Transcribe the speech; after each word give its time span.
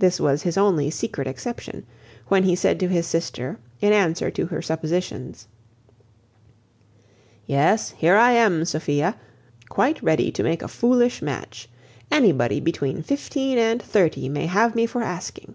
This 0.00 0.18
was 0.18 0.42
his 0.42 0.58
only 0.58 0.90
secret 0.90 1.28
exception, 1.28 1.86
when 2.26 2.42
he 2.42 2.56
said 2.56 2.80
to 2.80 2.88
his 2.88 3.06
sister, 3.06 3.60
in 3.80 3.92
answer 3.92 4.28
to 4.32 4.46
her 4.46 4.60
suppositions:— 4.60 5.46
"Yes, 7.46 7.90
here 7.96 8.16
I 8.16 8.32
am, 8.32 8.64
Sophia, 8.64 9.14
quite 9.68 10.02
ready 10.02 10.32
to 10.32 10.42
make 10.42 10.62
a 10.62 10.66
foolish 10.66 11.22
match. 11.22 11.68
Anybody 12.10 12.58
between 12.58 13.00
fifteen 13.04 13.56
and 13.56 13.80
thirty 13.80 14.28
may 14.28 14.46
have 14.46 14.74
me 14.74 14.86
for 14.86 15.02
asking. 15.02 15.54